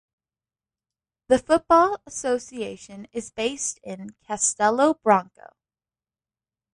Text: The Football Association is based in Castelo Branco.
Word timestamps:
The 1.27 1.37
Football 1.37 2.01
Association 2.07 3.05
is 3.11 3.29
based 3.29 3.79
in 3.83 4.15
Castelo 4.27 4.99
Branco. 4.99 5.53